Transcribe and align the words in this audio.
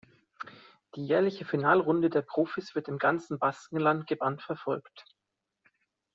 Die 0.95 1.05
jährliche 1.05 1.45
Finalrunde 1.45 2.09
der 2.09 2.23
Profis 2.23 2.73
wird 2.73 2.87
im 2.87 2.97
ganzen 2.97 3.37
Baskenland 3.37 4.07
gebannt 4.07 4.41
verfolgt. 4.41 5.05